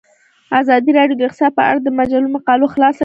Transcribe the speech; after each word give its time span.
ازادي 0.61 0.91
راډیو 0.97 1.17
د 1.17 1.21
اقتصاد 1.25 1.51
په 1.57 1.63
اړه 1.69 1.79
د 1.83 1.87
مجلو 1.99 2.27
مقالو 2.35 2.71
خلاصه 2.73 2.97
کړې. 2.97 2.99